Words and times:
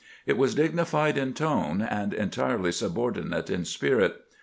It 0.25 0.35
was 0.35 0.55
dignified 0.55 1.15
in 1.15 1.35
tone, 1.35 1.79
and 1.83 2.11
entirely 2.11 2.71
subordinate 2.71 3.51
in 3.51 3.65
spirit. 3.65 4.19